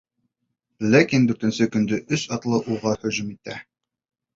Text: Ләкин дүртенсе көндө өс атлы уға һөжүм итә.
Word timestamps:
Ләкин 0.95 1.29
дүртенсе 1.29 1.69
көндө 1.77 2.03
өс 2.19 2.27
атлы 2.41 2.65
уға 2.77 2.99
һөжүм 3.07 3.33
итә. 3.41 3.65